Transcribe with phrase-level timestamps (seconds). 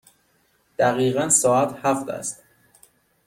[0.79, 2.43] دقیقاً ساعت هفت است.